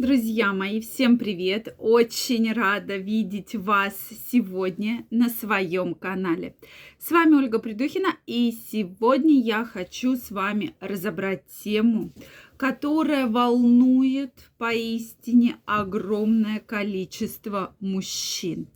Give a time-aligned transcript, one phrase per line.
[0.00, 1.74] Друзья мои, всем привет!
[1.76, 3.94] Очень рада видеть вас
[4.32, 6.56] сегодня на своем канале.
[6.98, 12.14] С вами Ольга Придухина, и сегодня я хочу с вами разобрать тему,
[12.56, 18.68] которая волнует поистине огромное количество мужчин.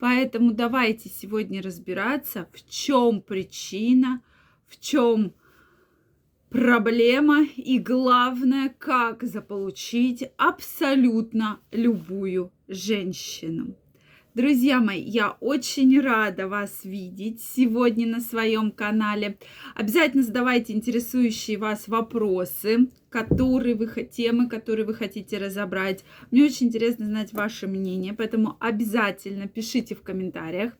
[0.00, 4.20] Поэтому давайте сегодня разбираться, в чем причина,
[4.66, 5.32] в чем
[6.52, 13.74] проблема и главное, как заполучить абсолютно любую женщину.
[14.34, 19.36] Друзья мои, я очень рада вас видеть сегодня на своем канале.
[19.74, 26.02] Обязательно задавайте интересующие вас вопросы, которые вы, темы, которые вы хотите разобрать.
[26.30, 30.72] Мне очень интересно знать ваше мнение, поэтому обязательно пишите в комментариях.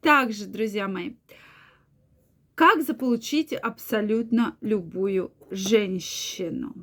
[0.00, 1.12] Также, друзья мои,
[2.54, 6.74] как заполучить абсолютно любую женщину?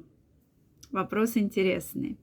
[0.91, 2.17] Вопрос интересный.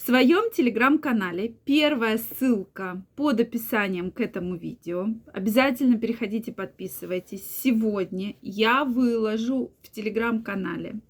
[0.00, 5.08] В своем телеграм-канале первая ссылка под описанием к этому видео.
[5.30, 7.44] Обязательно переходите, подписывайтесь.
[7.62, 11.00] Сегодня я выложу в телеграм-канале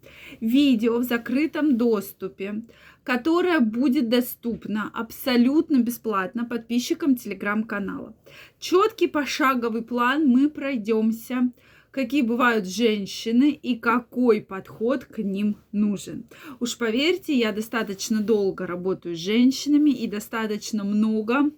[0.40, 2.64] видео в закрытом доступе,
[3.04, 8.16] которое будет доступно абсолютно бесплатно подписчикам телеграм-канала.
[8.58, 11.52] Четкий пошаговый план мы пройдемся
[11.90, 16.26] какие бывают женщины и какой подход к ним нужен.
[16.60, 21.50] Уж поверьте, я достаточно долго работаю с женщинами и достаточно много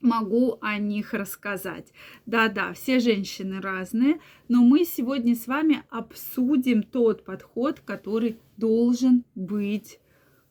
[0.00, 1.92] могу о них рассказать.
[2.26, 9.98] Да-да, все женщины разные, но мы сегодня с вами обсудим тот подход, который должен быть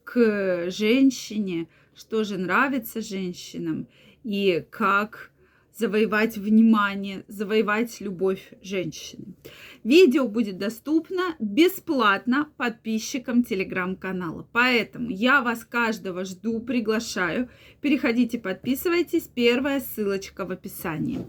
[0.03, 3.87] к женщине, что же нравится женщинам
[4.23, 5.31] и как
[5.77, 9.35] завоевать внимание, завоевать любовь женщины.
[9.83, 14.47] Видео будет доступно бесплатно подписчикам телеграм-канала.
[14.51, 17.49] Поэтому я вас каждого жду, приглашаю.
[17.81, 19.23] Переходите, подписывайтесь.
[19.23, 21.27] Первая ссылочка в описании.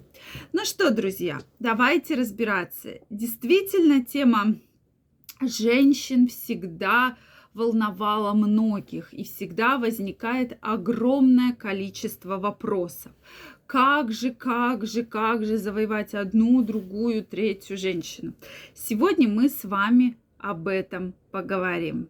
[0.53, 3.01] Ну что, друзья, давайте разбираться.
[3.11, 4.57] Действительно, тема
[5.41, 7.17] женщин всегда
[7.57, 13.13] волновала многих, и всегда возникает огромное количество вопросов
[13.67, 18.35] как же, как же, как же завоевать одну, другую, третью женщину.
[18.75, 22.09] Сегодня мы с вами об этом поговорим.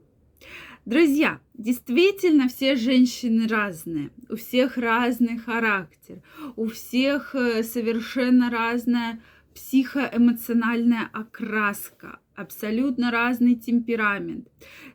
[0.85, 6.23] Друзья, действительно все женщины разные, у всех разный характер,
[6.55, 9.21] у всех э, совершенно разная
[9.55, 14.49] психоэмоциональная окраска, абсолютно разный темперамент.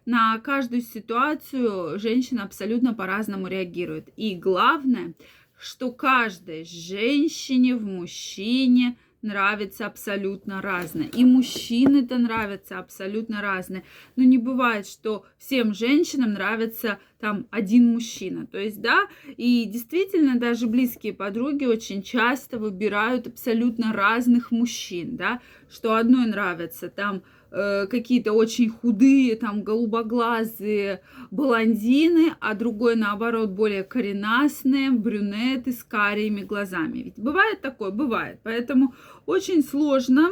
[0.06, 4.10] На каждую ситуацию женщина абсолютно по-разному реагирует.
[4.16, 5.14] И главное,
[5.58, 11.08] что каждой женщине в мужчине нравится абсолютно разное.
[11.08, 13.84] И мужчины-то нравятся абсолютно разные.
[14.16, 18.48] Но не бывает, что всем женщинам нравится там один мужчина.
[18.48, 25.40] То есть, да, и действительно даже близкие подруги очень часто выбирают абсолютно разных мужчин, да,
[25.70, 27.22] что одной нравится там
[27.54, 31.02] Э, какие-то очень худые, там, голубоглазые
[31.32, 37.00] блондины, а другой, наоборот, более коренастные, брюнеты с карими глазами.
[37.00, 37.92] Ведь бывает такое?
[37.92, 38.40] Бывает.
[38.44, 38.96] Поэтому
[39.26, 40.30] очень сложно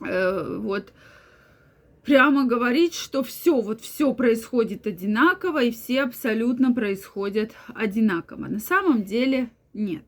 [0.00, 0.94] э, вот
[2.06, 8.46] прямо говорить, что все, вот все происходит одинаково, и все абсолютно происходят одинаково.
[8.46, 10.04] На самом деле нет.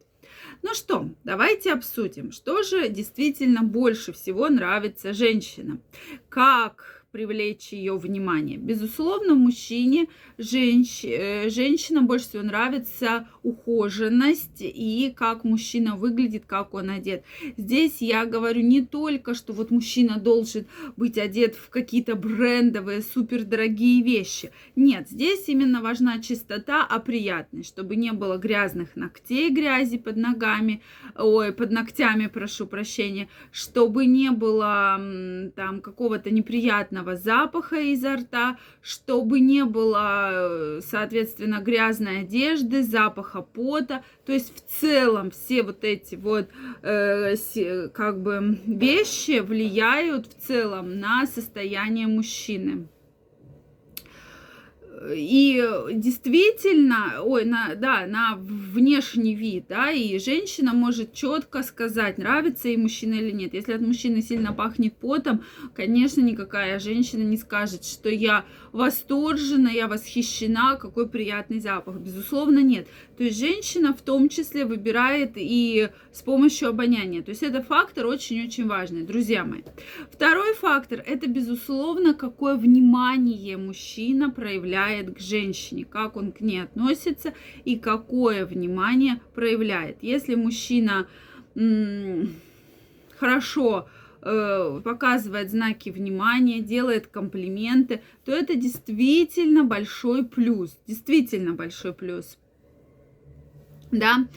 [0.63, 5.83] Ну что, давайте обсудим, что же действительно больше всего нравится женщинам.
[6.29, 8.59] Как привлечь ее внимание.
[8.59, 11.03] Безусловно, мужчине, женщ...
[11.03, 17.25] Э, женщинам больше всего нравится ухоженность и как мужчина выглядит, как он одет.
[17.56, 20.66] Здесь я говорю не только, что вот мужчина должен
[20.99, 24.50] быть одет в какие-то брендовые, супердорогие вещи.
[24.75, 30.83] Нет, здесь именно важна чистота, а приятность, чтобы не было грязных ногтей, грязи под ногами,
[31.16, 35.00] ой, под ногтями, прошу прощения, чтобы не было
[35.56, 43.42] там какого-то неприятного неприятного запаха изо рта, чтобы не было, э, соответственно, грязной одежды, запаха
[43.42, 44.03] пота.
[44.25, 46.48] То есть в целом все вот эти вот
[46.83, 47.36] э,
[47.92, 52.89] как бы вещи влияют в целом на состояние мужчины.
[55.15, 55.63] И
[55.93, 62.78] действительно, ой, на, да, на внешний вид, да, и женщина может четко сказать, нравится ей
[62.78, 63.53] мужчина или нет.
[63.53, 65.43] Если от мужчины сильно пахнет потом,
[65.75, 71.97] конечно, никакая женщина не скажет, что я восторжена, я восхищена, какой приятный запах.
[71.97, 72.89] Безусловно, нет.
[73.19, 77.22] То есть женщина в том числе выбирает и с помощью обоняния.
[77.22, 79.63] То есть это фактор очень-очень важный, друзья мои.
[80.10, 86.62] Второй фактор, это, безусловно, какое внимание мужчина проявляет проявляет к женщине, как он к ней
[86.62, 87.34] относится
[87.65, 89.98] и какое внимание проявляет.
[90.03, 91.06] Если мужчина
[93.18, 93.88] хорошо
[94.22, 102.38] э, показывает знаки внимания, делает комплименты, то это действительно большой плюс, действительно большой плюс.
[103.91, 104.28] Да,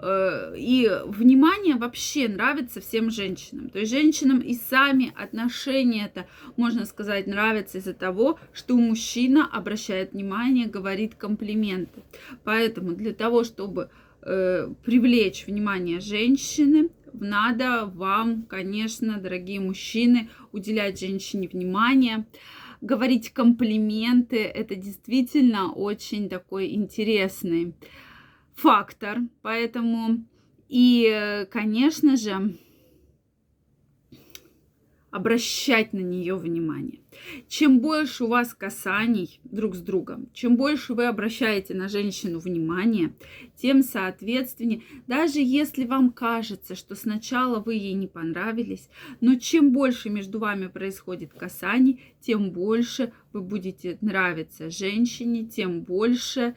[0.00, 3.68] и внимание вообще нравится всем женщинам.
[3.70, 10.12] То есть женщинам и сами отношения это, можно сказать, нравятся из-за того, что мужчина обращает
[10.12, 12.02] внимание, говорит комплименты.
[12.44, 13.90] Поэтому для того, чтобы
[14.22, 22.24] э, привлечь внимание женщины, надо вам, конечно, дорогие мужчины, уделять женщине внимание
[22.80, 27.74] говорить комплименты, это действительно очень такой интересный
[28.58, 29.20] фактор.
[29.42, 30.24] Поэтому
[30.68, 32.58] и, конечно же,
[35.10, 37.00] обращать на нее внимание.
[37.48, 43.14] Чем больше у вас касаний друг с другом, чем больше вы обращаете на женщину внимание,
[43.56, 48.90] тем соответственнее, даже если вам кажется, что сначала вы ей не понравились,
[49.20, 56.54] но чем больше между вами происходит касаний, тем больше вы будете нравиться женщине, тем больше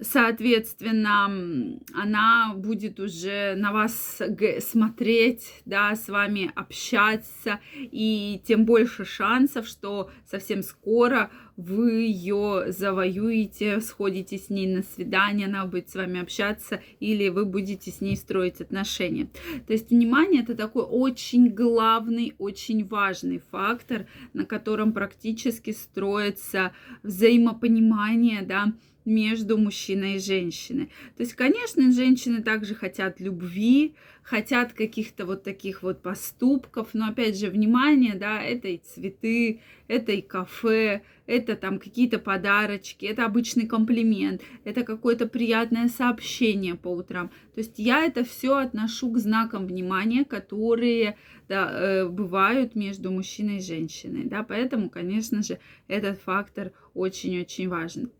[0.00, 4.20] соответственно, она будет уже на вас
[4.60, 13.80] смотреть, да, с вами общаться, и тем больше шансов, что совсем скоро вы ее завоюете,
[13.80, 18.16] сходите с ней на свидание, она будет с вами общаться, или вы будете с ней
[18.16, 19.28] строить отношения.
[19.66, 26.72] То есть внимание это такой очень главный, очень важный фактор, на котором практически строится
[27.02, 28.72] взаимопонимание, да,
[29.08, 30.86] между мужчиной и женщиной.
[31.16, 37.38] То есть, конечно, женщины также хотят любви, хотят каких-то вот таких вот поступков, но опять
[37.38, 43.66] же, внимание, да, это и цветы, это и кафе, это там какие-то подарочки, это обычный
[43.66, 47.28] комплимент, это какое-то приятное сообщение по утрам.
[47.54, 51.16] То есть я это все отношу к знакам внимания, которые
[51.48, 54.24] да, э, бывают между мужчиной и женщиной.
[54.24, 58.10] Да, поэтому, конечно же, этот фактор очень-очень важен.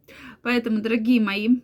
[0.43, 1.61] Поэтому, дорогие мои,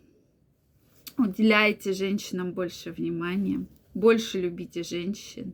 [1.17, 5.53] уделяйте женщинам больше внимания больше любите женщин.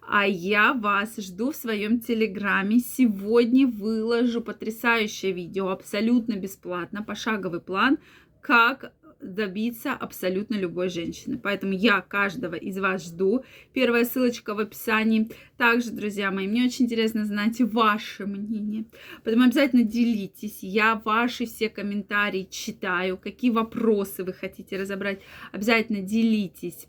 [0.00, 2.80] А я вас жду в своем телеграме.
[2.80, 7.98] Сегодня выложу потрясающее видео, абсолютно бесплатно, пошаговый план,
[8.40, 11.38] как добиться абсолютно любой женщины.
[11.38, 13.44] Поэтому я каждого из вас жду.
[13.72, 15.30] Первая ссылочка в описании.
[15.56, 18.86] Также, друзья мои, мне очень интересно знать ваше мнение.
[19.22, 20.58] Поэтому обязательно делитесь.
[20.62, 23.16] Я ваши все комментарии читаю.
[23.16, 25.20] Какие вопросы вы хотите разобрать.
[25.52, 26.88] Обязательно делитесь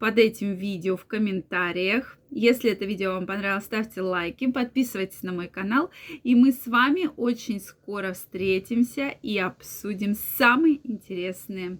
[0.00, 2.18] под этим видео в комментариях.
[2.30, 5.90] Если это видео вам понравилось, ставьте лайки, подписывайтесь на мой канал.
[6.24, 11.78] И мы с вами очень скоро встретимся и обсудим самые интересные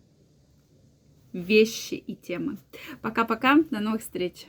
[1.33, 2.59] вещи и темы.
[3.01, 4.47] Пока-пока, до новых встреч!